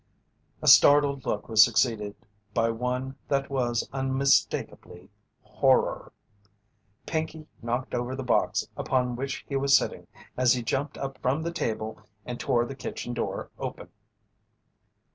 A 0.63 0.67
startled 0.67 1.27
look 1.27 1.47
was 1.47 1.61
succeeded 1.63 2.15
by 2.55 2.71
one 2.71 3.17
that 3.27 3.51
was 3.51 3.87
unmistakably 3.93 5.11
horror. 5.43 6.11
Pinkey 7.05 7.45
knocked 7.61 7.93
over 7.93 8.15
the 8.15 8.23
box 8.23 8.67
upon 8.75 9.15
which 9.15 9.45
he 9.47 9.55
was 9.55 9.77
sitting 9.77 10.07
as 10.35 10.53
he 10.53 10.63
jumped 10.63 10.97
from 11.21 11.43
the 11.43 11.53
table 11.53 12.01
and 12.25 12.39
tore 12.39 12.65
the 12.65 12.73
kitchen 12.73 13.13
door 13.13 13.51
open. 13.59 13.89